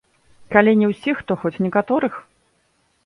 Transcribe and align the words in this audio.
Калі 0.53 0.71
не 0.79 0.87
ўсіх, 0.93 1.21
то 1.31 1.37
хоць 1.43 1.61
некаторых. 1.67 2.13